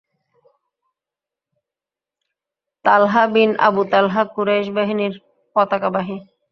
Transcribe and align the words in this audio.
তালহা 2.85 3.23
bin 3.33 3.51
Abu 3.67 3.81
Talha 3.91 4.23
Quraish 4.33 4.67
বাহিনীর 4.75 5.13
পতাকাবাহী। 5.55 6.17